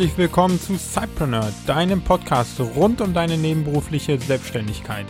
Herzlich 0.00 0.16
willkommen 0.16 0.58
zu 0.58 0.78
Cypreneur, 0.78 1.52
deinem 1.66 2.00
Podcast 2.02 2.58
rund 2.58 3.02
um 3.02 3.12
deine 3.12 3.36
nebenberufliche 3.36 4.18
Selbstständigkeit. 4.18 5.04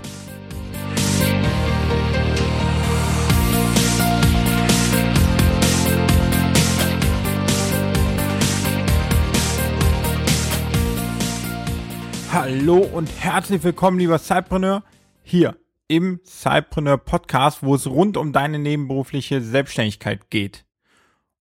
Hallo 12.33 12.79
und 12.79 13.09
herzlich 13.21 13.63
willkommen, 13.63 14.01
lieber 14.01 14.19
Cypreneur, 14.19 14.83
hier 15.23 15.57
im 15.87 16.19
Cypreneur 16.25 16.99
Podcast, 16.99 17.63
wo 17.63 17.77
es 17.77 17.87
rund 17.87 18.17
um 18.17 18.33
deine 18.33 18.59
nebenberufliche 18.59 19.41
Selbstständigkeit 19.41 20.31
geht. 20.31 20.65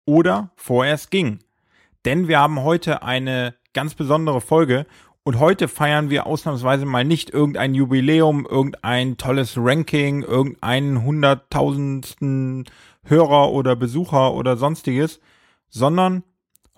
Oder 0.07 0.51
vorerst 0.57 1.11
ging 1.11 1.41
denn 2.05 2.29
wir 2.29 2.39
haben 2.39 2.63
heute 2.63 3.03
eine 3.03 3.55
ganz 3.73 3.95
besondere 3.95 4.41
Folge 4.41 4.87
und 5.23 5.39
heute 5.39 5.69
feiern 5.69 6.11
wir 6.11 6.27
ausnahmsweise 6.27 6.85
mal 6.85 7.05
nicht 7.05 7.31
irgendein 7.31 7.75
Jubiläum, 7.75 8.47
irgendein 8.47 9.17
tolles 9.17 9.55
Ranking, 9.57 10.23
irgendeinen 10.23 11.03
hunderttausendsten 11.03 12.67
Hörer 13.05 13.51
oder 13.51 13.75
Besucher 13.75 14.35
oder 14.35 14.57
sonstiges, 14.57 15.21
sondern 15.69 16.25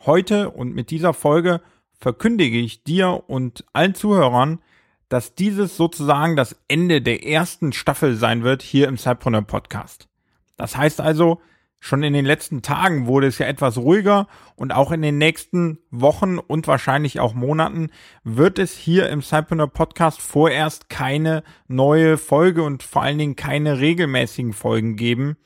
heute 0.05 0.51
und 0.51 0.75
mit 0.75 0.91
dieser 0.91 1.13
Folge 1.13 1.61
verkündige 1.99 2.59
ich 2.59 2.85
dir 2.85 3.25
und 3.27 3.65
allen 3.73 3.95
Zuhörern, 3.95 4.61
dass 5.09 5.35
dieses 5.35 5.77
sozusagen 5.77 6.37
das 6.37 6.57
Ende 6.69 7.03
der 7.03 7.27
ersten 7.27 7.73
Staffel 7.73 8.15
sein 8.15 8.43
wird 8.43 8.63
hier 8.63 8.89
im 8.89 8.97
Cypreneur 8.97 9.43
Podcast. 9.43 10.09
Das 10.57 10.77
heißt 10.77 11.01
also, 11.01 11.41
Schon 11.79 12.03
in 12.03 12.15
den 12.15 12.25
letzten 12.25 12.63
Tagen 12.63 13.07
wurde 13.07 13.27
es 13.27 13.39
ja 13.39 13.47
etwas 13.47 13.79
ruhiger 13.79 14.27
und 14.57 14.73
auch 14.75 14.91
in 14.91 15.03
den 15.03 15.19
nächsten 15.19 15.79
Wochen 15.91 16.39
und 16.39 16.67
wahrscheinlich 16.67 17.21
auch 17.21 17.35
Monaten 17.35 17.91
wird 18.25 18.59
es 18.59 18.77
hier 18.77 19.09
im 19.09 19.23
Cypreneur 19.23 19.69
Podcast 19.69 20.21
vorerst 20.21 20.89
keine 20.89 21.45
neue 21.69 22.19
Folge 22.19 22.63
und 22.63 22.83
vor 22.83 23.03
allen 23.03 23.19
Dingen 23.19 23.37
keine 23.37 23.79
regelmäßigen 23.79 24.53
Folgen 24.53 24.97
geben. 24.97 25.37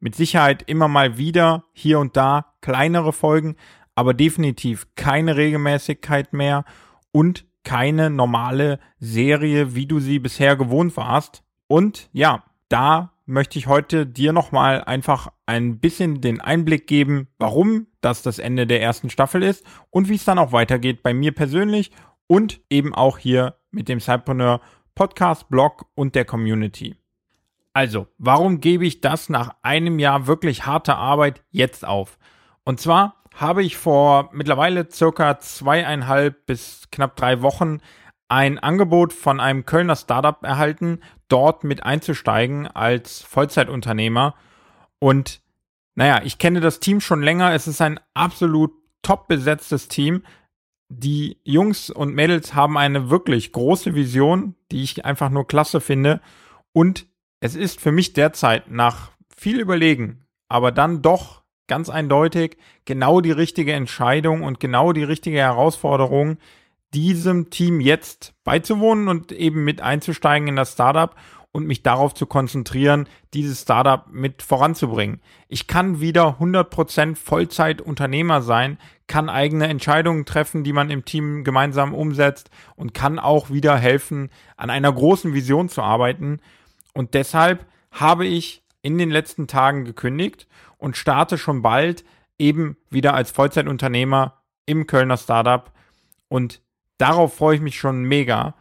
Mit 0.00 0.14
Sicherheit 0.14 0.62
immer 0.66 0.88
mal 0.88 1.18
wieder 1.18 1.64
hier 1.72 1.98
und 1.98 2.16
da 2.16 2.54
kleinere 2.60 3.12
Folgen, 3.12 3.56
aber 3.94 4.14
definitiv 4.14 4.86
keine 4.96 5.36
Regelmäßigkeit 5.36 6.32
mehr 6.32 6.64
und 7.12 7.44
keine 7.64 8.10
normale 8.10 8.78
Serie, 8.98 9.74
wie 9.74 9.86
du 9.86 10.00
sie 10.00 10.18
bisher 10.18 10.56
gewohnt 10.56 10.96
warst. 10.96 11.44
Und 11.68 12.08
ja, 12.12 12.44
da 12.68 13.11
möchte 13.26 13.58
ich 13.58 13.66
heute 13.66 14.06
dir 14.06 14.32
nochmal 14.32 14.82
einfach 14.84 15.32
ein 15.46 15.78
bisschen 15.78 16.20
den 16.20 16.40
Einblick 16.40 16.86
geben, 16.86 17.28
warum 17.38 17.86
das 18.00 18.22
das 18.22 18.38
Ende 18.38 18.66
der 18.66 18.82
ersten 18.82 19.10
Staffel 19.10 19.42
ist 19.42 19.64
und 19.90 20.08
wie 20.08 20.14
es 20.14 20.24
dann 20.24 20.38
auch 20.38 20.52
weitergeht 20.52 21.02
bei 21.02 21.14
mir 21.14 21.32
persönlich 21.32 21.92
und 22.26 22.60
eben 22.70 22.94
auch 22.94 23.18
hier 23.18 23.56
mit 23.70 23.88
dem 23.88 24.00
Cypreneur 24.00 24.60
Podcast, 24.94 25.48
Blog 25.48 25.86
und 25.94 26.14
der 26.14 26.24
Community. 26.24 26.96
Also, 27.72 28.06
warum 28.18 28.60
gebe 28.60 28.84
ich 28.84 29.00
das 29.00 29.28
nach 29.28 29.54
einem 29.62 29.98
Jahr 29.98 30.26
wirklich 30.26 30.66
harter 30.66 30.98
Arbeit 30.98 31.42
jetzt 31.50 31.86
auf? 31.86 32.18
Und 32.64 32.80
zwar 32.80 33.22
habe 33.34 33.62
ich 33.62 33.78
vor 33.78 34.28
mittlerweile 34.32 34.90
circa 34.90 35.38
zweieinhalb 35.38 36.44
bis 36.46 36.88
knapp 36.90 37.16
drei 37.16 37.40
Wochen 37.40 37.78
ein 38.32 38.58
Angebot 38.58 39.12
von 39.12 39.40
einem 39.40 39.66
Kölner 39.66 39.94
Startup 39.94 40.42
erhalten, 40.42 41.00
dort 41.28 41.64
mit 41.64 41.82
einzusteigen 41.84 42.66
als 42.66 43.20
Vollzeitunternehmer. 43.20 44.34
Und 44.98 45.42
naja, 45.96 46.22
ich 46.24 46.38
kenne 46.38 46.60
das 46.60 46.80
Team 46.80 47.02
schon 47.02 47.20
länger. 47.20 47.52
Es 47.52 47.68
ist 47.68 47.82
ein 47.82 48.00
absolut 48.14 48.72
top 49.02 49.28
besetztes 49.28 49.88
Team. 49.88 50.22
Die 50.88 51.42
Jungs 51.44 51.90
und 51.90 52.14
Mädels 52.14 52.54
haben 52.54 52.78
eine 52.78 53.10
wirklich 53.10 53.52
große 53.52 53.94
Vision, 53.94 54.54
die 54.70 54.82
ich 54.82 55.04
einfach 55.04 55.28
nur 55.28 55.46
klasse 55.46 55.82
finde. 55.82 56.22
Und 56.72 57.06
es 57.40 57.54
ist 57.54 57.82
für 57.82 57.92
mich 57.92 58.14
derzeit 58.14 58.70
nach 58.70 59.10
viel 59.36 59.60
Überlegen, 59.60 60.24
aber 60.48 60.72
dann 60.72 61.02
doch 61.02 61.42
ganz 61.66 61.90
eindeutig 61.90 62.56
genau 62.86 63.20
die 63.20 63.30
richtige 63.30 63.74
Entscheidung 63.74 64.42
und 64.42 64.58
genau 64.58 64.94
die 64.94 65.04
richtige 65.04 65.36
Herausforderung, 65.36 66.38
diesem 66.94 67.50
Team 67.50 67.80
jetzt 67.80 68.34
beizuwohnen 68.44 69.08
und 69.08 69.32
eben 69.32 69.64
mit 69.64 69.80
einzusteigen 69.80 70.48
in 70.48 70.56
das 70.56 70.72
Startup 70.72 71.14
und 71.52 71.66
mich 71.66 71.82
darauf 71.82 72.14
zu 72.14 72.26
konzentrieren, 72.26 73.06
dieses 73.34 73.62
Startup 73.62 74.06
mit 74.10 74.42
voranzubringen. 74.42 75.20
Ich 75.48 75.66
kann 75.66 76.00
wieder 76.00 76.38
100% 76.40 77.16
Vollzeitunternehmer 77.16 78.40
sein, 78.40 78.78
kann 79.06 79.28
eigene 79.28 79.68
Entscheidungen 79.68 80.24
treffen, 80.24 80.64
die 80.64 80.72
man 80.72 80.90
im 80.90 81.04
Team 81.04 81.44
gemeinsam 81.44 81.92
umsetzt 81.92 82.50
und 82.74 82.94
kann 82.94 83.18
auch 83.18 83.50
wieder 83.50 83.76
helfen, 83.76 84.30
an 84.56 84.70
einer 84.70 84.90
großen 84.90 85.34
Vision 85.34 85.68
zu 85.68 85.82
arbeiten. 85.82 86.40
Und 86.94 87.12
deshalb 87.12 87.66
habe 87.90 88.26
ich 88.26 88.64
in 88.80 88.96
den 88.96 89.10
letzten 89.10 89.46
Tagen 89.46 89.84
gekündigt 89.84 90.48
und 90.78 90.96
starte 90.96 91.36
schon 91.36 91.60
bald 91.60 92.04
eben 92.38 92.76
wieder 92.88 93.14
als 93.14 93.30
Vollzeitunternehmer 93.30 94.42
im 94.64 94.86
Kölner 94.86 95.18
Startup 95.18 95.70
und 96.28 96.62
Darauf 96.98 97.34
freue 97.34 97.56
ich 97.56 97.62
mich 97.62 97.78
schon 97.78 98.04
mega. 98.04 98.54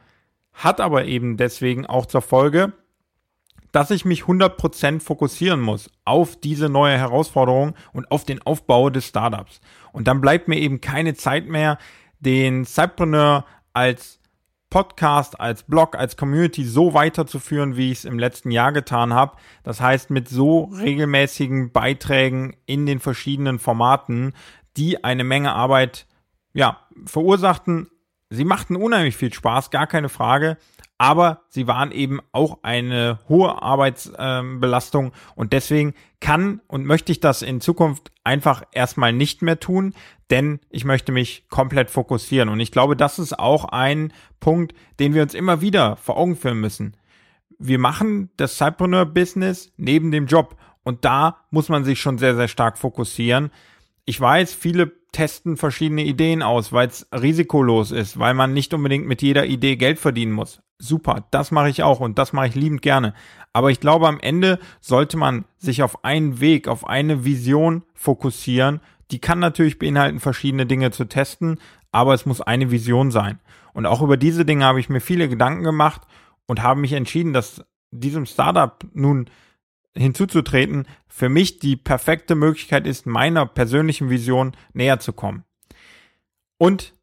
Hat 0.53 0.81
aber 0.81 1.05
eben 1.05 1.37
deswegen 1.37 1.85
auch 1.85 2.05
zur 2.05 2.21
Folge, 2.21 2.73
dass 3.71 3.91
ich 3.91 4.05
mich 4.05 4.23
100% 4.23 4.99
fokussieren 4.99 5.61
muss 5.61 5.89
auf 6.03 6.35
diese 6.35 6.69
neue 6.69 6.97
Herausforderung 6.97 7.75
und 7.93 8.11
auf 8.11 8.25
den 8.25 8.41
Aufbau 8.41 8.89
des 8.89 9.07
Startups. 9.07 9.61
Und 9.93 10.07
dann 10.07 10.21
bleibt 10.21 10.47
mir 10.47 10.59
eben 10.59 10.81
keine 10.81 11.13
Zeit 11.13 11.47
mehr, 11.47 11.77
den 12.19 12.65
Cypreneur 12.65 13.45
als 13.73 14.19
Podcast, 14.71 15.39
als 15.39 15.63
Blog, 15.63 15.95
als 15.95 16.15
Community 16.15 16.63
so 16.63 16.93
weiterzuführen, 16.93 17.75
wie 17.75 17.91
ich 17.91 17.99
es 17.99 18.05
im 18.05 18.17
letzten 18.17 18.51
Jahr 18.51 18.71
getan 18.71 19.13
habe. 19.13 19.37
Das 19.63 19.81
heißt, 19.81 20.09
mit 20.09 20.29
so 20.29 20.71
regelmäßigen 20.79 21.71
Beiträgen 21.71 22.55
in 22.65 22.85
den 22.85 22.99
verschiedenen 22.99 23.59
Formaten, 23.59 24.33
die 24.77 25.03
eine 25.03 25.25
Menge 25.25 25.53
Arbeit 25.53 26.07
ja, 26.53 26.79
verursachten, 27.05 27.90
Sie 28.33 28.45
machten 28.45 28.77
unheimlich 28.77 29.17
viel 29.17 29.33
Spaß, 29.33 29.71
gar 29.71 29.87
keine 29.87 30.07
Frage, 30.07 30.57
aber 30.97 31.41
sie 31.49 31.67
waren 31.67 31.91
eben 31.91 32.21
auch 32.31 32.59
eine 32.63 33.19
hohe 33.27 33.61
Arbeitsbelastung 33.61 35.05
ähm, 35.07 35.11
und 35.35 35.51
deswegen 35.51 35.93
kann 36.21 36.61
und 36.67 36.85
möchte 36.85 37.11
ich 37.11 37.19
das 37.19 37.41
in 37.41 37.59
Zukunft 37.59 38.13
einfach 38.23 38.63
erstmal 38.71 39.11
nicht 39.11 39.41
mehr 39.41 39.59
tun, 39.59 39.93
denn 40.29 40.61
ich 40.69 40.85
möchte 40.85 41.11
mich 41.11 41.49
komplett 41.49 41.91
fokussieren 41.91 42.47
und 42.47 42.61
ich 42.61 42.71
glaube, 42.71 42.95
das 42.95 43.19
ist 43.19 43.37
auch 43.37 43.65
ein 43.65 44.13
Punkt, 44.39 44.73
den 45.01 45.13
wir 45.13 45.23
uns 45.23 45.33
immer 45.33 45.59
wieder 45.59 45.97
vor 45.97 46.15
Augen 46.15 46.37
führen 46.37 46.61
müssen. 46.61 46.95
Wir 47.59 47.79
machen 47.79 48.29
das 48.37 48.57
Cypreneur-Business 48.57 49.73
neben 49.75 50.11
dem 50.11 50.27
Job 50.27 50.55
und 50.83 51.03
da 51.03 51.43
muss 51.49 51.67
man 51.67 51.83
sich 51.83 51.99
schon 51.99 52.17
sehr, 52.17 52.37
sehr 52.37 52.47
stark 52.47 52.77
fokussieren. 52.77 53.51
Ich 54.05 54.21
weiß, 54.21 54.53
viele 54.53 55.00
testen 55.11 55.57
verschiedene 55.57 56.03
Ideen 56.03 56.41
aus, 56.41 56.71
weil 56.71 56.87
es 56.87 57.07
risikolos 57.13 57.91
ist, 57.91 58.17
weil 58.17 58.33
man 58.33 58.53
nicht 58.53 58.73
unbedingt 58.73 59.07
mit 59.07 59.21
jeder 59.21 59.45
Idee 59.45 59.75
Geld 59.75 59.99
verdienen 59.99 60.31
muss. 60.31 60.61
Super, 60.77 61.25
das 61.31 61.51
mache 61.51 61.69
ich 61.69 61.83
auch 61.83 61.99
und 61.99 62.17
das 62.17 62.33
mache 62.33 62.47
ich 62.47 62.55
liebend 62.55 62.81
gerne. 62.81 63.13
Aber 63.53 63.69
ich 63.71 63.79
glaube, 63.79 64.07
am 64.07 64.19
Ende 64.19 64.59
sollte 64.79 65.17
man 65.17 65.45
sich 65.57 65.83
auf 65.83 66.03
einen 66.03 66.39
Weg, 66.39 66.67
auf 66.67 66.87
eine 66.87 67.25
Vision 67.25 67.83
fokussieren. 67.93 68.79
Die 69.11 69.19
kann 69.19 69.39
natürlich 69.39 69.77
beinhalten, 69.77 70.19
verschiedene 70.19 70.65
Dinge 70.65 70.91
zu 70.91 71.05
testen, 71.05 71.59
aber 71.91 72.13
es 72.13 72.25
muss 72.25 72.41
eine 72.41 72.71
Vision 72.71 73.11
sein. 73.11 73.39
Und 73.73 73.85
auch 73.85 74.01
über 74.01 74.17
diese 74.17 74.45
Dinge 74.45 74.65
habe 74.65 74.79
ich 74.79 74.89
mir 74.89 75.01
viele 75.01 75.29
Gedanken 75.29 75.63
gemacht 75.63 76.01
und 76.47 76.63
habe 76.63 76.79
mich 76.79 76.93
entschieden, 76.93 77.33
dass 77.33 77.63
diesem 77.91 78.25
Startup 78.25 78.83
nun 78.93 79.29
hinzuzutreten 79.95 80.87
für 81.07 81.29
mich 81.29 81.59
die 81.59 81.75
perfekte 81.75 82.35
Möglichkeit 82.35 82.87
ist, 82.87 83.05
meiner 83.05 83.45
persönlichen 83.45 84.09
Vision 84.09 84.55
näher 84.73 84.99
zu 84.99 85.13
kommen. 85.13 85.43
Und 86.57 86.93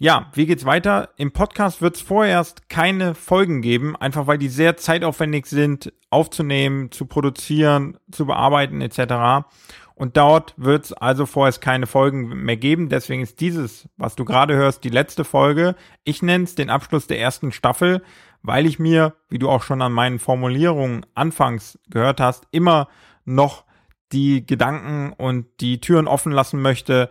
ja, 0.00 0.30
wie 0.34 0.46
geht's 0.46 0.64
weiter? 0.64 1.10
Im 1.16 1.32
Podcast 1.32 1.82
wird 1.82 1.96
es 1.96 2.02
vorerst 2.02 2.68
keine 2.68 3.16
Folgen 3.16 3.62
geben, 3.62 3.96
einfach 3.96 4.28
weil 4.28 4.38
die 4.38 4.48
sehr 4.48 4.76
zeitaufwendig 4.76 5.46
sind, 5.46 5.92
aufzunehmen, 6.08 6.92
zu 6.92 7.06
produzieren, 7.06 7.98
zu 8.12 8.26
bearbeiten 8.26 8.80
etc. 8.80 9.44
Und 9.96 10.16
dort 10.16 10.54
wird 10.56 10.84
es 10.84 10.92
also 10.92 11.26
vorerst 11.26 11.60
keine 11.60 11.88
Folgen 11.88 12.28
mehr 12.44 12.56
geben. 12.56 12.88
Deswegen 12.88 13.22
ist 13.22 13.40
dieses, 13.40 13.88
was 13.96 14.14
du 14.14 14.24
gerade 14.24 14.54
hörst, 14.54 14.84
die 14.84 14.88
letzte 14.88 15.24
Folge. 15.24 15.74
Ich 16.04 16.22
nenne 16.22 16.44
es 16.44 16.54
den 16.54 16.70
Abschluss 16.70 17.08
der 17.08 17.18
ersten 17.18 17.50
Staffel 17.50 18.02
weil 18.42 18.66
ich 18.66 18.78
mir, 18.78 19.14
wie 19.28 19.38
du 19.38 19.48
auch 19.48 19.62
schon 19.62 19.82
an 19.82 19.92
meinen 19.92 20.18
Formulierungen 20.18 21.04
anfangs 21.14 21.78
gehört 21.90 22.20
hast, 22.20 22.46
immer 22.50 22.88
noch 23.24 23.64
die 24.12 24.46
Gedanken 24.46 25.12
und 25.12 25.46
die 25.60 25.80
Türen 25.80 26.08
offen 26.08 26.32
lassen 26.32 26.62
möchte, 26.62 27.10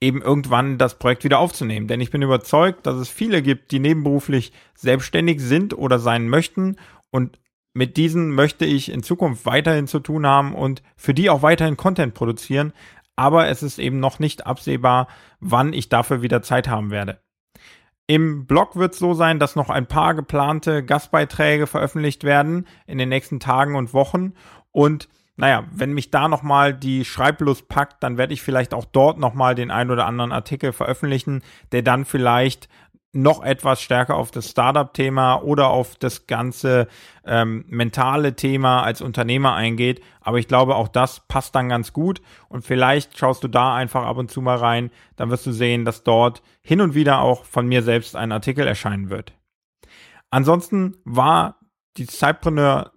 eben 0.00 0.22
irgendwann 0.22 0.78
das 0.78 0.98
Projekt 0.98 1.24
wieder 1.24 1.38
aufzunehmen. 1.38 1.88
Denn 1.88 2.00
ich 2.00 2.10
bin 2.10 2.22
überzeugt, 2.22 2.86
dass 2.86 2.96
es 2.96 3.08
viele 3.08 3.42
gibt, 3.42 3.72
die 3.72 3.80
nebenberuflich 3.80 4.52
selbstständig 4.74 5.40
sind 5.40 5.76
oder 5.76 5.98
sein 5.98 6.28
möchten 6.28 6.76
und 7.10 7.38
mit 7.74 7.96
diesen 7.96 8.34
möchte 8.34 8.64
ich 8.64 8.90
in 8.90 9.02
Zukunft 9.02 9.46
weiterhin 9.46 9.86
zu 9.86 10.00
tun 10.00 10.26
haben 10.26 10.54
und 10.54 10.82
für 10.96 11.14
die 11.14 11.30
auch 11.30 11.42
weiterhin 11.42 11.76
Content 11.76 12.14
produzieren. 12.14 12.72
aber 13.14 13.48
es 13.48 13.64
ist 13.64 13.80
eben 13.80 13.98
noch 13.98 14.20
nicht 14.20 14.46
absehbar, 14.46 15.08
wann 15.40 15.72
ich 15.72 15.88
dafür 15.88 16.22
wieder 16.22 16.40
Zeit 16.40 16.68
haben 16.68 16.92
werde. 16.92 17.20
Im 18.10 18.46
Blog 18.46 18.74
wird 18.74 18.94
es 18.94 18.98
so 18.98 19.12
sein, 19.12 19.38
dass 19.38 19.54
noch 19.54 19.68
ein 19.68 19.86
paar 19.86 20.14
geplante 20.14 20.82
Gastbeiträge 20.82 21.66
veröffentlicht 21.66 22.24
werden 22.24 22.66
in 22.86 22.96
den 22.96 23.10
nächsten 23.10 23.38
Tagen 23.38 23.76
und 23.76 23.92
Wochen. 23.92 24.32
Und 24.72 25.10
naja, 25.36 25.64
wenn 25.70 25.92
mich 25.92 26.10
da 26.10 26.26
nochmal 26.26 26.72
die 26.72 27.04
Schreiblust 27.04 27.68
packt, 27.68 28.02
dann 28.02 28.16
werde 28.16 28.32
ich 28.32 28.40
vielleicht 28.40 28.72
auch 28.72 28.86
dort 28.86 29.18
nochmal 29.18 29.54
den 29.54 29.70
ein 29.70 29.90
oder 29.90 30.06
anderen 30.06 30.32
Artikel 30.32 30.72
veröffentlichen, 30.72 31.42
der 31.70 31.82
dann 31.82 32.06
vielleicht 32.06 32.70
noch 33.12 33.42
etwas 33.42 33.80
stärker 33.80 34.16
auf 34.16 34.30
das 34.30 34.50
Startup-Thema 34.50 35.36
oder 35.42 35.68
auf 35.68 35.96
das 35.96 36.26
ganze 36.26 36.88
ähm, 37.24 37.64
mentale 37.68 38.36
Thema 38.36 38.82
als 38.82 39.00
Unternehmer 39.00 39.54
eingeht. 39.54 40.02
Aber 40.20 40.38
ich 40.38 40.46
glaube, 40.46 40.76
auch 40.76 40.88
das 40.88 41.26
passt 41.26 41.54
dann 41.54 41.70
ganz 41.70 41.92
gut. 41.92 42.20
Und 42.48 42.64
vielleicht 42.64 43.16
schaust 43.16 43.42
du 43.42 43.48
da 43.48 43.74
einfach 43.74 44.04
ab 44.04 44.18
und 44.18 44.30
zu 44.30 44.42
mal 44.42 44.58
rein. 44.58 44.90
Dann 45.16 45.30
wirst 45.30 45.46
du 45.46 45.52
sehen, 45.52 45.84
dass 45.84 46.04
dort 46.04 46.42
hin 46.60 46.80
und 46.80 46.94
wieder 46.94 47.20
auch 47.22 47.44
von 47.44 47.66
mir 47.66 47.82
selbst 47.82 48.14
ein 48.14 48.30
Artikel 48.30 48.66
erscheinen 48.66 49.08
wird. 49.08 49.32
Ansonsten 50.30 50.96
war 51.04 51.58
die 51.96 52.06
Cypreneur 52.06 52.92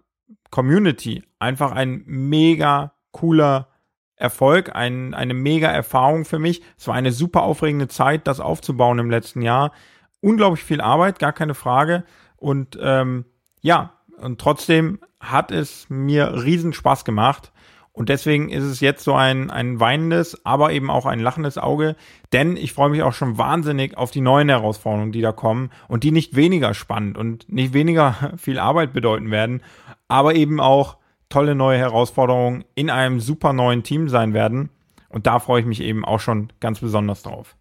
Community 0.50 1.24
einfach 1.40 1.72
ein 1.72 2.04
mega 2.06 2.94
cooler 3.12 3.69
Erfolg, 4.18 4.75
ein, 4.75 5.14
eine 5.14 5.34
mega 5.34 5.69
Erfahrung 5.69 6.25
für 6.25 6.38
mich. 6.38 6.62
Es 6.78 6.88
war 6.88 6.96
eine 6.96 7.12
super 7.12 7.44
aufregende 7.44 7.88
Zeit, 7.88 8.28
das 8.28 8.40
aufzubauen 8.40 9.00
im 9.00 9.10
letzten 9.10 9.42
Jahr 9.42 9.72
unglaublich 10.21 10.63
viel 10.63 10.81
Arbeit, 10.81 11.19
gar 11.19 11.33
keine 11.33 11.53
Frage. 11.53 12.03
Und 12.38 12.77
ähm, 12.81 13.25
ja, 13.62 13.94
und 14.18 14.39
trotzdem 14.39 15.00
hat 15.19 15.51
es 15.51 15.88
mir 15.89 16.44
riesen 16.44 16.73
Spaß 16.73 17.06
gemacht. 17.06 17.51
Und 17.94 18.07
deswegen 18.07 18.50
ist 18.50 18.63
es 18.63 18.79
jetzt 18.79 19.03
so 19.03 19.13
ein, 19.13 19.51
ein 19.51 19.79
weinendes, 19.79 20.45
aber 20.45 20.71
eben 20.71 20.89
auch 20.89 21.06
ein 21.06 21.19
lachendes 21.19 21.57
Auge, 21.57 21.97
denn 22.31 22.56
ich 22.56 22.71
freue 22.71 22.89
mich 22.89 23.03
auch 23.03 23.13
schon 23.13 23.38
wahnsinnig 23.38 23.97
auf 23.97 24.12
die 24.12 24.21
neuen 24.21 24.47
Herausforderungen, 24.47 25.12
die 25.12 25.21
da 25.21 25.33
kommen 25.33 25.71
und 25.89 26.06
die 26.06 26.12
nicht 26.12 26.38
weniger 26.38 26.73
spannend 26.73 27.18
und 27.18 27.51
nicht 27.51 27.73
weniger 27.73 28.31
viel 28.38 28.59
Arbeit 28.59 28.94
bedeuten 28.94 29.29
werden, 29.29 29.62
aber 30.07 30.35
eben 30.35 30.62
auch 30.62 30.97
tolle 31.27 31.53
neue 31.53 31.77
Herausforderungen 31.77 32.63
in 32.75 32.89
einem 32.89 33.19
super 33.19 33.51
neuen 33.51 33.83
Team 33.83 34.07
sein 34.07 34.33
werden. 34.33 34.69
Und 35.09 35.27
da 35.27 35.39
freue 35.39 35.59
ich 35.59 35.68
mich 35.68 35.81
eben 35.81 36.06
auch 36.06 36.21
schon 36.21 36.53
ganz 36.62 36.79
besonders 36.79 37.23
drauf. 37.23 37.57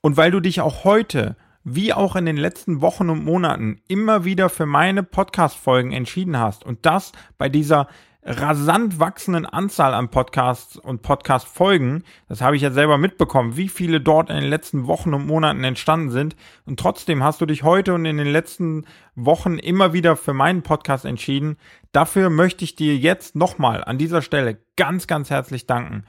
Und 0.00 0.16
weil 0.16 0.32
du 0.32 0.40
dich 0.40 0.60
auch 0.60 0.84
heute 0.84 1.36
wie 1.68 1.92
auch 1.92 2.14
in 2.14 2.26
den 2.26 2.36
letzten 2.36 2.80
Wochen 2.80 3.10
und 3.10 3.24
Monaten 3.24 3.80
immer 3.88 4.24
wieder 4.24 4.48
für 4.48 4.66
meine 4.66 5.02
Podcast-Folgen 5.02 5.90
entschieden 5.90 6.38
hast 6.38 6.64
und 6.64 6.86
das 6.86 7.10
bei 7.38 7.48
dieser 7.48 7.88
rasant 8.22 9.00
wachsenden 9.00 9.46
Anzahl 9.46 9.92
an 9.92 10.08
Podcasts 10.08 10.76
und 10.76 11.02
Podcast-Folgen, 11.02 12.04
das 12.28 12.40
habe 12.40 12.54
ich 12.54 12.62
ja 12.62 12.70
selber 12.70 12.98
mitbekommen, 12.98 13.56
wie 13.56 13.68
viele 13.68 14.00
dort 14.00 14.30
in 14.30 14.36
den 14.36 14.48
letzten 14.48 14.86
Wochen 14.86 15.12
und 15.12 15.26
Monaten 15.26 15.64
entstanden 15.64 16.10
sind. 16.10 16.36
Und 16.66 16.78
trotzdem 16.78 17.24
hast 17.24 17.40
du 17.40 17.46
dich 17.46 17.64
heute 17.64 17.94
und 17.94 18.04
in 18.04 18.16
den 18.16 18.30
letzten 18.30 18.84
Wochen 19.16 19.58
immer 19.58 19.92
wieder 19.92 20.14
für 20.14 20.34
meinen 20.34 20.62
Podcast 20.62 21.04
entschieden. 21.04 21.56
Dafür 21.90 22.30
möchte 22.30 22.62
ich 22.64 22.76
dir 22.76 22.96
jetzt 22.96 23.34
nochmal 23.34 23.82
an 23.82 23.98
dieser 23.98 24.22
Stelle 24.22 24.58
ganz, 24.76 25.08
ganz 25.08 25.30
herzlich 25.30 25.66
danken 25.66 26.04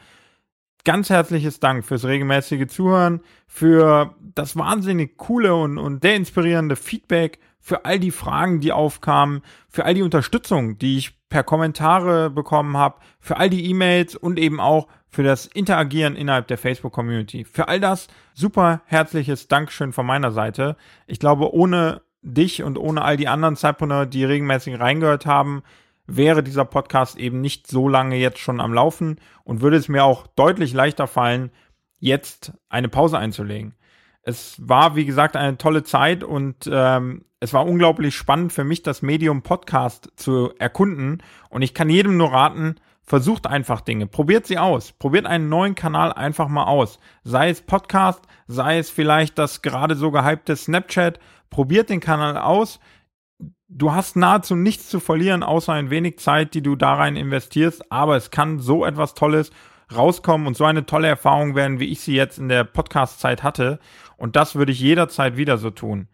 ganz 0.87 1.09
herzliches 1.09 1.59
Dank 1.59 1.83
fürs 1.83 2.05
regelmäßige 2.05 2.67
Zuhören, 2.67 3.19
für 3.45 4.15
das 4.35 4.55
wahnsinnig 4.55 5.17
coole 5.17 5.53
und, 5.53 5.77
und 5.77 6.01
sehr 6.01 6.15
inspirierende 6.15 6.77
Feedback, 6.77 7.39
für 7.59 7.83
all 7.83 7.99
die 7.99 8.11
Fragen, 8.11 8.61
die 8.61 8.71
aufkamen, 8.71 9.41
für 9.67 9.83
all 9.83 9.95
die 9.95 10.01
Unterstützung, 10.01 10.77
die 10.77 10.97
ich 10.97 11.19
per 11.27 11.43
Kommentare 11.43 12.29
bekommen 12.29 12.77
habe, 12.77 13.01
für 13.19 13.35
all 13.35 13.49
die 13.49 13.69
E-Mails 13.69 14.15
und 14.15 14.39
eben 14.39 14.61
auch 14.61 14.87
für 15.09 15.23
das 15.23 15.45
Interagieren 15.45 16.15
innerhalb 16.15 16.47
der 16.47 16.57
Facebook-Community. 16.57 17.43
Für 17.43 17.67
all 17.67 17.81
das 17.81 18.07
super 18.33 18.81
herzliches 18.85 19.49
Dankeschön 19.49 19.91
von 19.91 20.05
meiner 20.05 20.31
Seite. 20.31 20.77
Ich 21.05 21.19
glaube, 21.19 21.53
ohne 21.53 22.01
dich 22.21 22.63
und 22.63 22.77
ohne 22.77 23.01
all 23.01 23.17
die 23.17 23.27
anderen 23.27 23.57
Zeitpreneur, 23.57 24.05
die 24.05 24.23
regelmäßig 24.23 24.79
reingehört 24.79 25.25
haben, 25.25 25.63
wäre 26.07 26.41
dieser 26.41 26.65
Podcast 26.65 27.17
eben 27.17 27.41
nicht 27.41 27.67
so 27.67 27.87
lange 27.87 28.15
jetzt 28.15 28.39
schon 28.39 28.59
am 28.59 28.73
Laufen 28.73 29.19
und 29.43 29.61
würde 29.61 29.77
es 29.77 29.89
mir 29.89 30.03
auch 30.03 30.25
deutlich 30.27 30.73
leichter 30.73 31.05
fallen, 31.05 31.51
jetzt 31.99 32.53
eine 32.69 32.89
Pause 32.89 33.17
einzulegen. 33.17 33.75
Es 34.23 34.55
war, 34.59 34.95
wie 34.95 35.05
gesagt, 35.05 35.35
eine 35.35 35.57
tolle 35.57 35.83
Zeit 35.83 36.23
und 36.23 36.69
ähm, 36.71 37.25
es 37.39 37.53
war 37.53 37.65
unglaublich 37.65 38.15
spannend 38.15 38.51
für 38.51 38.63
mich, 38.63 38.83
das 38.83 39.01
Medium 39.01 39.41
Podcast 39.41 40.11
zu 40.15 40.53
erkunden. 40.57 41.21
Und 41.49 41.61
ich 41.61 41.73
kann 41.73 41.89
jedem 41.89 42.17
nur 42.17 42.31
raten, 42.31 42.75
versucht 43.03 43.47
einfach 43.47 43.81
Dinge, 43.81 44.05
probiert 44.05 44.45
sie 44.45 44.57
aus, 44.57 44.91
probiert 44.91 45.25
einen 45.25 45.47
neuen 45.47 45.75
Kanal 45.75 46.11
einfach 46.11 46.49
mal 46.49 46.65
aus. 46.65 46.99
Sei 47.23 47.49
es 47.49 47.61
Podcast, 47.61 48.21
sei 48.47 48.79
es 48.79 48.89
vielleicht 48.89 49.37
das 49.37 49.61
gerade 49.61 49.95
so 49.95 50.11
gehypte 50.11 50.55
Snapchat, 50.55 51.19
probiert 51.49 51.89
den 51.89 52.01
Kanal 52.01 52.37
aus 52.37 52.79
du 53.69 53.93
hast 53.93 54.15
nahezu 54.15 54.55
nichts 54.55 54.89
zu 54.89 54.99
verlieren, 54.99 55.43
außer 55.43 55.73
ein 55.73 55.89
wenig 55.89 56.19
Zeit, 56.19 56.53
die 56.53 56.61
du 56.61 56.75
da 56.75 56.95
rein 56.95 57.15
investierst. 57.15 57.91
Aber 57.91 58.15
es 58.15 58.31
kann 58.31 58.59
so 58.59 58.85
etwas 58.85 59.13
Tolles 59.13 59.51
rauskommen 59.93 60.47
und 60.47 60.57
so 60.57 60.65
eine 60.65 60.85
tolle 60.85 61.07
Erfahrung 61.07 61.55
werden, 61.55 61.79
wie 61.79 61.91
ich 61.91 62.01
sie 62.01 62.15
jetzt 62.15 62.39
in 62.39 62.49
der 62.49 62.63
Podcast-Zeit 62.63 63.43
hatte. 63.43 63.79
Und 64.17 64.35
das 64.35 64.55
würde 64.55 64.71
ich 64.71 64.79
jederzeit 64.79 65.37
wieder 65.37 65.57
so 65.57 65.69
tun. 65.69 66.07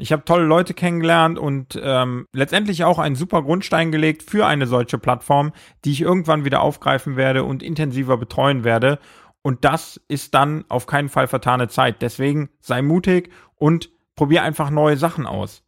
Ich 0.00 0.12
habe 0.12 0.24
tolle 0.24 0.44
Leute 0.44 0.74
kennengelernt 0.74 1.38
und 1.38 1.78
ähm, 1.82 2.26
letztendlich 2.32 2.84
auch 2.84 3.00
einen 3.00 3.16
super 3.16 3.42
Grundstein 3.42 3.90
gelegt 3.90 4.22
für 4.22 4.46
eine 4.46 4.68
solche 4.68 4.96
Plattform, 4.96 5.52
die 5.84 5.90
ich 5.90 6.02
irgendwann 6.02 6.44
wieder 6.44 6.60
aufgreifen 6.60 7.16
werde 7.16 7.42
und 7.42 7.64
intensiver 7.64 8.16
betreuen 8.16 8.62
werde. 8.62 9.00
Und 9.42 9.64
das 9.64 10.00
ist 10.06 10.34
dann 10.34 10.64
auf 10.68 10.86
keinen 10.86 11.08
Fall 11.08 11.26
vertane 11.26 11.66
Zeit. 11.68 12.00
Deswegen 12.00 12.48
sei 12.60 12.80
mutig 12.80 13.30
und 13.56 13.90
probier 14.14 14.44
einfach 14.44 14.70
neue 14.70 14.96
Sachen 14.96 15.26
aus 15.26 15.64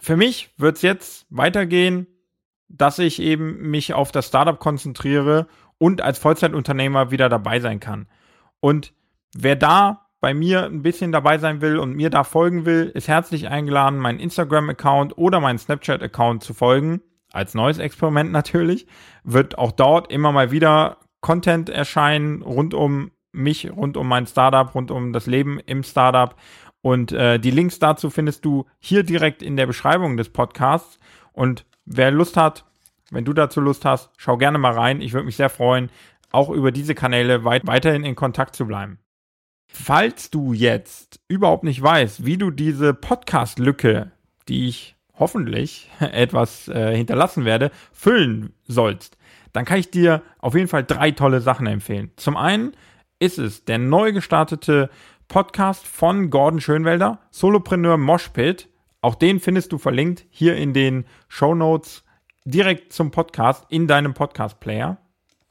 für 0.00 0.16
mich 0.16 0.50
wird 0.56 0.76
es 0.76 0.82
jetzt 0.82 1.26
weitergehen, 1.30 2.06
dass 2.68 2.98
ich 2.98 3.20
eben 3.20 3.70
mich 3.70 3.94
auf 3.94 4.12
das 4.12 4.28
Startup 4.28 4.58
konzentriere 4.58 5.48
und 5.78 6.02
als 6.02 6.18
Vollzeitunternehmer 6.18 7.10
wieder 7.10 7.28
dabei 7.28 7.60
sein 7.60 7.80
kann. 7.80 8.06
Und 8.60 8.92
wer 9.34 9.56
da 9.56 10.06
bei 10.20 10.34
mir 10.34 10.66
ein 10.66 10.82
bisschen 10.82 11.12
dabei 11.12 11.38
sein 11.38 11.60
will 11.60 11.78
und 11.78 11.96
mir 11.96 12.10
da 12.10 12.24
folgen 12.24 12.66
will, 12.66 12.90
ist 12.94 13.08
herzlich 13.08 13.48
eingeladen, 13.48 13.98
meinen 13.98 14.20
Instagram-Account 14.20 15.16
oder 15.16 15.40
meinen 15.40 15.58
Snapchat-Account 15.58 16.44
zu 16.44 16.52
folgen. 16.54 17.00
Als 17.32 17.54
neues 17.54 17.78
Experiment 17.78 18.30
natürlich. 18.30 18.86
Wird 19.24 19.56
auch 19.56 19.72
dort 19.72 20.12
immer 20.12 20.32
mal 20.32 20.50
wieder 20.50 20.98
Content 21.20 21.70
erscheinen 21.70 22.42
rund 22.42 22.74
um 22.74 23.10
mich, 23.32 23.70
rund 23.70 23.96
um 23.96 24.08
mein 24.08 24.26
Startup, 24.26 24.74
rund 24.74 24.90
um 24.90 25.12
das 25.12 25.26
Leben 25.26 25.58
im 25.60 25.82
Startup. 25.82 26.34
Und 26.82 27.12
äh, 27.12 27.38
die 27.38 27.50
Links 27.50 27.78
dazu 27.78 28.10
findest 28.10 28.44
du 28.44 28.66
hier 28.78 29.02
direkt 29.02 29.42
in 29.42 29.56
der 29.56 29.66
Beschreibung 29.66 30.16
des 30.16 30.30
Podcasts. 30.30 30.98
Und 31.32 31.66
wer 31.84 32.10
Lust 32.10 32.36
hat, 32.36 32.64
wenn 33.10 33.24
du 33.24 33.32
dazu 33.32 33.60
Lust 33.60 33.84
hast, 33.84 34.10
schau 34.16 34.36
gerne 34.36 34.58
mal 34.58 34.72
rein. 34.72 35.00
Ich 35.00 35.12
würde 35.12 35.26
mich 35.26 35.36
sehr 35.36 35.50
freuen, 35.50 35.90
auch 36.30 36.48
über 36.48 36.72
diese 36.72 36.94
Kanäle 36.94 37.44
weit 37.44 37.66
weiterhin 37.66 38.04
in 38.04 38.14
Kontakt 38.14 38.56
zu 38.56 38.66
bleiben. 38.66 38.98
Falls 39.72 40.30
du 40.30 40.52
jetzt 40.52 41.20
überhaupt 41.28 41.64
nicht 41.64 41.82
weißt, 41.82 42.24
wie 42.24 42.38
du 42.38 42.50
diese 42.50 42.94
Podcast-Lücke, 42.94 44.10
die 44.48 44.68
ich 44.68 44.96
hoffentlich 45.14 45.90
etwas 46.00 46.68
äh, 46.68 46.96
hinterlassen 46.96 47.44
werde, 47.44 47.70
füllen 47.92 48.54
sollst, 48.66 49.16
dann 49.52 49.64
kann 49.64 49.78
ich 49.78 49.90
dir 49.90 50.22
auf 50.38 50.54
jeden 50.54 50.68
Fall 50.68 50.84
drei 50.84 51.10
tolle 51.10 51.40
Sachen 51.40 51.66
empfehlen. 51.66 52.10
Zum 52.16 52.36
einen 52.36 52.72
ist 53.18 53.38
es 53.38 53.64
der 53.64 53.78
neu 53.78 54.12
gestartete 54.12 54.90
Podcast 55.30 55.86
von 55.86 56.28
Gordon 56.28 56.60
Schönwelder, 56.60 57.20
Solopreneur 57.30 57.96
Moshpit. 57.96 58.68
Auch 59.00 59.14
den 59.14 59.38
findest 59.38 59.70
du 59.70 59.78
verlinkt 59.78 60.26
hier 60.28 60.56
in 60.56 60.74
den 60.74 61.04
Show 61.28 61.54
Notes 61.54 62.02
direkt 62.44 62.92
zum 62.92 63.12
Podcast 63.12 63.64
in 63.68 63.86
deinem 63.86 64.12
Podcast-Player. 64.12 64.98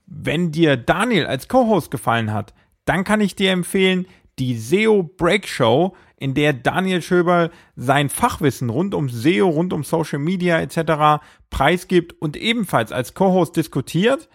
Wenn 0.06 0.52
dir 0.52 0.76
Daniel 0.76 1.28
als 1.28 1.48
Co-Host 1.48 1.92
gefallen 1.92 2.34
hat, 2.34 2.54
dann 2.84 3.06
kann 3.06 3.22
ich 3.22 3.36
dir 3.36 3.52
empfehlen, 3.52 4.06
die 4.38 4.58
SEO 4.58 5.04
Break 5.04 5.48
Show, 5.48 5.96
in 6.18 6.34
der 6.34 6.52
Daniel 6.52 7.02
Schöberl 7.02 7.50
sein 7.78 8.10
Fachwissen 8.10 8.70
rund 8.70 8.94
um 8.94 9.08
SEO, 9.08 9.48
rund 9.48 9.72
um 9.72 9.86
Social 9.86 10.20
Media 10.20 10.60
etc. 10.60 11.24
preisgibt 11.50 12.22
und 12.22 12.36
ebenfalls 12.36 12.92
als 12.92 13.14
Co-Host 13.14 13.56
diskutiert. 13.56 14.28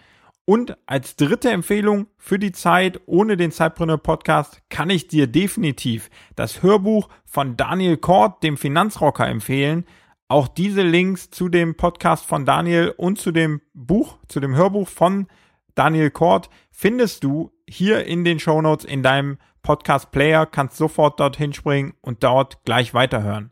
Und 0.47 0.77
als 0.85 1.15
dritte 1.15 1.49
Empfehlung 1.49 2.05
für 2.17 2.37
die 2.37 2.51
Zeit 2.51 3.01
ohne 3.07 3.35
den 3.35 3.51
Zeitpreneur 3.51 3.97
Podcast 3.97 4.61
kann 4.69 4.91
ich 4.91 5.07
dir 5.07 5.25
definitiv 5.25 6.11
das 6.35 6.61
Hörbuch 6.61 7.09
von 7.25 7.57
Daniel 7.57 7.97
Kort, 7.97 8.43
dem 8.43 8.55
Finanzrocker, 8.55 9.27
empfehlen. 9.27 9.85
Auch 10.27 10.47
diese 10.47 10.83
Links 10.83 11.31
zu 11.31 11.49
dem 11.49 11.75
Podcast 11.75 12.27
von 12.27 12.45
Daniel 12.45 12.93
und 12.95 13.17
zu 13.17 13.31
dem 13.31 13.61
Buch, 13.73 14.19
zu 14.27 14.39
dem 14.39 14.55
Hörbuch 14.55 14.87
von 14.87 15.27
Daniel 15.73 16.11
Kort 16.11 16.51
findest 16.71 17.23
du 17.23 17.51
hier 17.67 18.05
in 18.05 18.23
den 18.23 18.39
Show 18.39 18.61
Notes 18.61 18.85
in 18.85 19.01
deinem 19.01 19.39
Podcast 19.63 20.11
Player, 20.11 20.45
kannst 20.45 20.77
sofort 20.77 21.19
dorthin 21.19 21.53
springen 21.53 21.95
und 22.01 22.23
dort 22.23 22.63
gleich 22.65 22.93
weiterhören. 22.93 23.49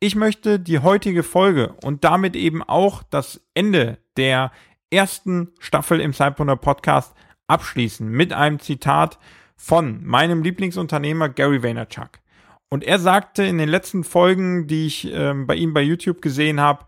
Ich 0.00 0.16
möchte 0.16 0.58
die 0.58 0.80
heutige 0.80 1.22
Folge 1.22 1.74
und 1.84 2.02
damit 2.02 2.34
eben 2.34 2.60
auch 2.60 3.04
das 3.04 3.40
Ende 3.54 3.98
der 4.16 4.50
ersten 4.92 5.48
Staffel 5.58 6.00
im 6.00 6.12
Cypreneur 6.12 6.56
Podcast 6.56 7.14
abschließen 7.46 8.08
mit 8.08 8.32
einem 8.32 8.58
Zitat 8.58 9.18
von 9.56 10.04
meinem 10.04 10.42
Lieblingsunternehmer 10.42 11.28
Gary 11.28 11.62
Vaynerchuk. 11.62 12.20
Und 12.68 12.84
er 12.84 12.98
sagte 12.98 13.44
in 13.44 13.58
den 13.58 13.68
letzten 13.68 14.04
Folgen, 14.04 14.66
die 14.66 14.86
ich 14.86 15.12
äh, 15.12 15.34
bei 15.34 15.54
ihm 15.56 15.74
bei 15.74 15.82
YouTube 15.82 16.22
gesehen 16.22 16.60
habe, 16.60 16.86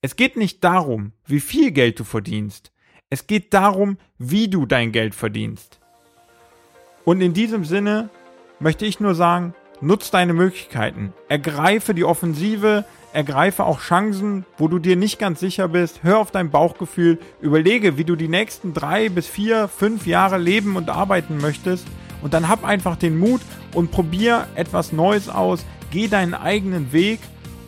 es 0.00 0.16
geht 0.16 0.36
nicht 0.36 0.64
darum, 0.64 1.12
wie 1.26 1.40
viel 1.40 1.70
Geld 1.70 2.00
du 2.00 2.04
verdienst. 2.04 2.72
Es 3.08 3.26
geht 3.26 3.52
darum, 3.54 3.98
wie 4.18 4.48
du 4.48 4.66
dein 4.66 4.90
Geld 4.90 5.14
verdienst. 5.14 5.80
Und 7.04 7.20
in 7.20 7.34
diesem 7.34 7.64
Sinne 7.64 8.08
möchte 8.58 8.86
ich 8.86 9.00
nur 9.00 9.14
sagen, 9.14 9.54
nutz 9.82 10.10
deine 10.10 10.32
Möglichkeiten. 10.32 11.12
Ergreife 11.28 11.92
die 11.94 12.04
Offensive, 12.04 12.84
ergreife 13.12 13.64
auch 13.64 13.80
Chancen, 13.80 14.46
wo 14.56 14.68
du 14.68 14.78
dir 14.78 14.96
nicht 14.96 15.18
ganz 15.18 15.40
sicher 15.40 15.68
bist. 15.68 16.02
Hör 16.02 16.18
auf 16.18 16.30
dein 16.30 16.50
Bauchgefühl, 16.50 17.18
überlege, 17.40 17.98
wie 17.98 18.04
du 18.04 18.16
die 18.16 18.28
nächsten 18.28 18.72
drei 18.72 19.08
bis 19.08 19.26
vier, 19.26 19.68
fünf 19.68 20.06
Jahre 20.06 20.38
leben 20.38 20.76
und 20.76 20.88
arbeiten 20.88 21.38
möchtest. 21.38 21.86
Und 22.22 22.34
dann 22.34 22.48
hab 22.48 22.64
einfach 22.64 22.96
den 22.96 23.18
Mut 23.18 23.40
und 23.74 23.90
probier 23.90 24.46
etwas 24.54 24.92
Neues 24.92 25.28
aus. 25.28 25.64
Geh 25.90 26.08
deinen 26.08 26.34
eigenen 26.34 26.92
Weg 26.92 27.20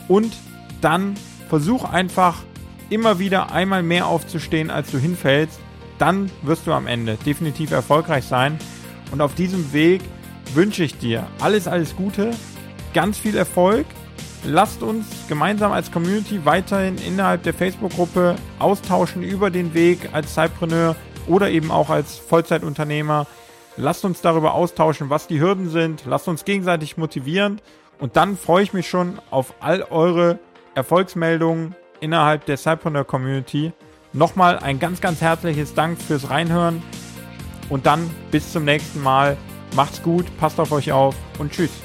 und 0.08 0.32
dann 0.80 1.14
versuch 1.48 1.84
einfach 1.84 2.42
immer 2.90 3.18
wieder 3.18 3.52
einmal 3.52 3.82
mehr 3.82 4.06
aufzustehen, 4.06 4.70
als 4.70 4.90
du 4.90 4.98
hinfällst. 4.98 5.58
Dann 5.98 6.30
wirst 6.42 6.66
du 6.66 6.72
am 6.72 6.86
Ende 6.86 7.18
definitiv 7.26 7.70
erfolgreich 7.72 8.24
sein. 8.24 8.58
Und 9.10 9.20
auf 9.20 9.34
diesem 9.34 9.72
Weg 9.72 10.02
wünsche 10.52 10.84
ich 10.84 10.98
dir 10.98 11.26
alles, 11.40 11.66
alles 11.66 11.96
Gute, 11.96 12.32
ganz 12.92 13.18
viel 13.18 13.36
Erfolg. 13.36 13.86
Lasst 14.44 14.82
uns 14.82 15.06
gemeinsam 15.28 15.72
als 15.72 15.90
Community 15.90 16.44
weiterhin 16.44 16.98
innerhalb 16.98 17.42
der 17.44 17.54
Facebook-Gruppe 17.54 18.36
austauschen 18.58 19.22
über 19.22 19.50
den 19.50 19.72
Weg 19.72 20.10
als 20.12 20.34
Zeitpreneur 20.34 20.96
oder 21.26 21.50
eben 21.50 21.70
auch 21.70 21.88
als 21.88 22.18
Vollzeitunternehmer. 22.18 23.26
Lasst 23.76 24.04
uns 24.04 24.20
darüber 24.20 24.54
austauschen, 24.54 25.10
was 25.10 25.26
die 25.26 25.40
Hürden 25.40 25.70
sind. 25.70 26.04
Lasst 26.06 26.28
uns 26.28 26.44
gegenseitig 26.44 26.96
motivieren. 26.96 27.60
Und 27.98 28.16
dann 28.16 28.36
freue 28.36 28.62
ich 28.62 28.72
mich 28.72 28.88
schon 28.88 29.18
auf 29.30 29.54
all 29.60 29.82
eure 29.82 30.38
Erfolgsmeldungen 30.74 31.74
innerhalb 32.00 32.44
der 32.46 32.56
Cypreneur 32.56 33.04
Community. 33.04 33.72
Nochmal 34.12 34.58
ein 34.58 34.78
ganz, 34.78 35.00
ganz 35.00 35.20
herzliches 35.20 35.74
Dank 35.74 36.00
fürs 36.00 36.30
Reinhören. 36.30 36.82
Und 37.68 37.86
dann 37.86 38.10
bis 38.30 38.52
zum 38.52 38.64
nächsten 38.64 39.02
Mal. 39.02 39.36
Macht's 39.74 40.02
gut, 40.02 40.24
passt 40.38 40.60
auf 40.60 40.70
euch 40.70 40.92
auf 40.92 41.16
und 41.38 41.52
tschüss. 41.52 41.82